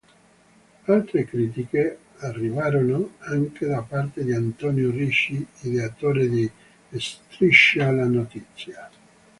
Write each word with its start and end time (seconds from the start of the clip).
Altre 0.87 1.25
critiche 1.25 1.97
arrivarono 2.21 3.17
anche 3.19 3.67
da 3.67 3.83
parte 3.83 4.23
di 4.25 4.33
Antonio 4.33 4.89
Ricci, 4.89 5.45
ideatore 5.61 6.27
di 6.27 6.51
"Striscia 6.97 7.91
la 7.91 8.07
notizia". 8.07 8.89